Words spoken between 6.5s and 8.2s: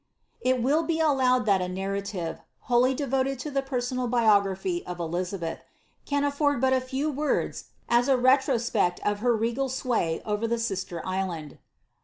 but a few words aa a